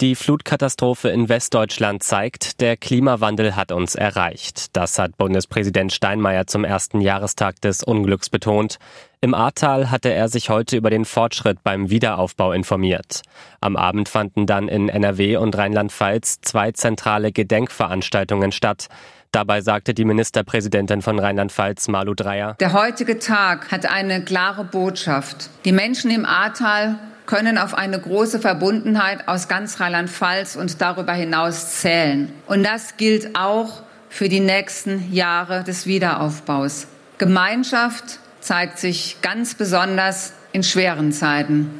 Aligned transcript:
Die 0.00 0.16
Flutkatastrophe 0.16 1.10
in 1.10 1.28
Westdeutschland 1.28 2.02
zeigt, 2.02 2.60
der 2.60 2.76
Klimawandel 2.76 3.54
hat 3.54 3.70
uns 3.70 3.94
erreicht. 3.94 4.76
Das 4.76 4.98
hat 4.98 5.16
Bundespräsident 5.16 5.92
Steinmeier 5.92 6.46
zum 6.46 6.64
ersten 6.64 7.00
Jahrestag 7.00 7.60
des 7.60 7.84
Unglücks 7.84 8.28
betont. 8.28 8.78
Im 9.20 9.34
Ahrtal 9.34 9.92
hatte 9.92 10.12
er 10.12 10.28
sich 10.28 10.50
heute 10.50 10.76
über 10.76 10.90
den 10.90 11.04
Fortschritt 11.04 11.62
beim 11.62 11.90
Wiederaufbau 11.90 12.52
informiert. 12.52 13.22
Am 13.60 13.76
Abend 13.76 14.08
fanden 14.08 14.46
dann 14.46 14.66
in 14.66 14.88
NRW 14.88 15.36
und 15.36 15.56
Rheinland-Pfalz 15.56 16.40
zwei 16.40 16.72
zentrale 16.72 17.30
Gedenkveranstaltungen 17.30 18.50
statt. 18.50 18.88
Dabei 19.30 19.60
sagte 19.60 19.94
die 19.94 20.04
Ministerpräsidentin 20.04 21.00
von 21.00 21.18
Rheinland-Pfalz, 21.18 21.86
Malu 21.86 22.14
Dreyer. 22.14 22.54
Der 22.60 22.72
heutige 22.72 23.20
Tag 23.20 23.70
hat 23.70 23.86
eine 23.86 24.24
klare 24.24 24.64
Botschaft. 24.64 25.48
Die 25.64 25.72
Menschen 25.72 26.10
im 26.10 26.24
Ahrtal 26.24 26.98
können 27.26 27.58
auf 27.58 27.74
eine 27.74 28.00
große 28.00 28.40
Verbundenheit 28.40 29.28
aus 29.28 29.48
ganz 29.48 29.80
Rheinland-Pfalz 29.80 30.56
und 30.56 30.80
darüber 30.80 31.12
hinaus 31.12 31.80
zählen. 31.80 32.32
Und 32.46 32.64
das 32.64 32.96
gilt 32.96 33.36
auch 33.36 33.82
für 34.08 34.28
die 34.28 34.40
nächsten 34.40 35.12
Jahre 35.12 35.64
des 35.64 35.86
Wiederaufbaus. 35.86 36.86
Gemeinschaft 37.18 38.18
zeigt 38.40 38.78
sich 38.78 39.18
ganz 39.22 39.54
besonders 39.54 40.32
in 40.52 40.62
schweren 40.62 41.12
Zeiten. 41.12 41.78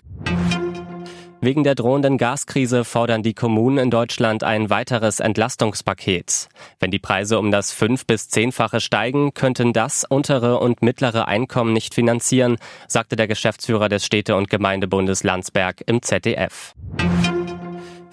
Wegen 1.44 1.64
der 1.64 1.74
drohenden 1.74 2.18
Gaskrise 2.18 2.84
fordern 2.84 3.24
die 3.24 3.34
Kommunen 3.34 3.78
in 3.78 3.90
Deutschland 3.90 4.44
ein 4.44 4.70
weiteres 4.70 5.18
Entlastungspaket. 5.18 6.48
Wenn 6.78 6.92
die 6.92 7.00
Preise 7.00 7.36
um 7.36 7.50
das 7.50 7.72
fünf- 7.72 8.06
bis 8.06 8.28
zehnfache 8.28 8.80
steigen, 8.80 9.34
könnten 9.34 9.72
das 9.72 10.04
untere 10.08 10.60
und 10.60 10.82
mittlere 10.82 11.26
Einkommen 11.26 11.72
nicht 11.72 11.94
finanzieren, 11.94 12.58
sagte 12.86 13.16
der 13.16 13.26
Geschäftsführer 13.26 13.88
des 13.88 14.06
Städte- 14.06 14.36
und 14.36 14.50
Gemeindebundes 14.50 15.24
Landsberg 15.24 15.82
im 15.84 16.00
ZDF 16.00 16.74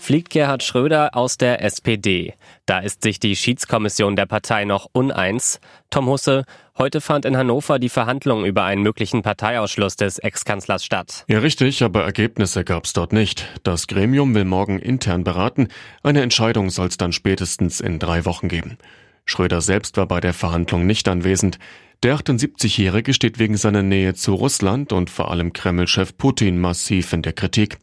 fliegt 0.09 0.31
Gerhard 0.31 0.63
Schröder 0.63 1.15
aus 1.15 1.37
der 1.37 1.63
SPD. 1.63 2.33
Da 2.65 2.79
ist 2.79 3.03
sich 3.03 3.19
die 3.19 3.35
Schiedskommission 3.35 4.15
der 4.15 4.25
Partei 4.25 4.65
noch 4.65 4.89
uneins. 4.91 5.59
Tom 5.91 6.07
Husse, 6.07 6.45
heute 6.79 6.99
fand 6.99 7.25
in 7.25 7.37
Hannover 7.37 7.77
die 7.77 7.89
Verhandlung 7.89 8.43
über 8.43 8.63
einen 8.63 8.81
möglichen 8.81 9.21
Parteiausschluss 9.21 9.97
des 9.97 10.17
Ex-Kanzlers 10.17 10.83
statt. 10.83 11.25
Ja, 11.27 11.37
richtig, 11.37 11.83
aber 11.83 12.05
Ergebnisse 12.05 12.63
gab 12.63 12.85
es 12.85 12.93
dort 12.93 13.13
nicht. 13.13 13.45
Das 13.61 13.85
Gremium 13.85 14.33
will 14.33 14.45
morgen 14.45 14.79
intern 14.79 15.23
beraten. 15.23 15.67
Eine 16.01 16.23
Entscheidung 16.23 16.71
soll 16.71 16.87
es 16.87 16.97
dann 16.97 17.13
spätestens 17.13 17.79
in 17.79 17.99
drei 17.99 18.25
Wochen 18.25 18.47
geben. 18.47 18.79
Schröder 19.25 19.61
selbst 19.61 19.95
war 19.97 20.07
bei 20.07 20.21
der 20.21 20.33
Verhandlung 20.33 20.87
nicht 20.87 21.07
anwesend. 21.07 21.59
Der 22.01 22.15
78-Jährige 22.15 23.13
steht 23.13 23.37
wegen 23.37 23.57
seiner 23.57 23.83
Nähe 23.83 24.15
zu 24.15 24.33
Russland 24.33 24.91
und 24.91 25.11
vor 25.11 25.29
allem 25.29 25.53
Kreml-Chef 25.53 26.17
Putin 26.17 26.57
massiv 26.57 27.13
in 27.13 27.21
der 27.21 27.33
Kritik. 27.33 27.77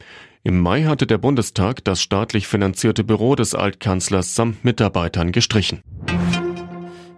Im 0.47 0.61
Mai 0.61 0.83
hatte 0.85 1.05
der 1.05 1.17
Bundestag 1.17 1.83
das 1.83 2.01
staatlich 2.01 2.47
finanzierte 2.47 3.03
Büro 3.03 3.35
des 3.35 3.53
Altkanzlers 3.53 4.33
samt 4.33 4.63
Mitarbeitern 4.63 5.33
gestrichen. 5.33 5.81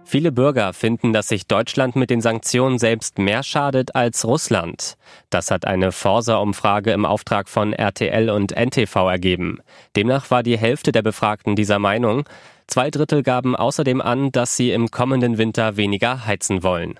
Viele 0.04 0.32
Bürger 0.32 0.72
finden, 0.72 1.12
dass 1.12 1.28
sich 1.28 1.46
Deutschland 1.46 1.94
mit 1.94 2.10
den 2.10 2.20
Sanktionen 2.20 2.80
selbst 2.80 3.20
mehr 3.20 3.44
schadet 3.44 3.94
als 3.94 4.24
Russland. 4.24 4.96
Das 5.30 5.52
hat 5.52 5.64
eine 5.64 5.92
Forsa-Umfrage 5.92 6.90
im 6.90 7.06
Auftrag 7.06 7.48
von 7.48 7.72
RTL 7.72 8.30
und 8.30 8.50
NTV 8.50 8.96
ergeben. 9.08 9.58
Demnach 9.94 10.32
war 10.32 10.42
die 10.42 10.58
Hälfte 10.58 10.90
der 10.90 11.02
Befragten 11.02 11.54
dieser 11.54 11.78
Meinung. 11.78 12.24
Zwei 12.66 12.90
Drittel 12.90 13.22
gaben 13.22 13.54
außerdem 13.54 14.00
an, 14.00 14.32
dass 14.32 14.56
sie 14.56 14.72
im 14.72 14.90
kommenden 14.90 15.38
Winter 15.38 15.76
weniger 15.76 16.26
heizen 16.26 16.64
wollen. 16.64 16.96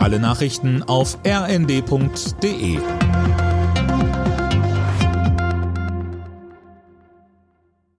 Alle 0.00 0.18
Nachrichten 0.18 0.82
auf 0.82 1.18
rnd.de 1.24 2.80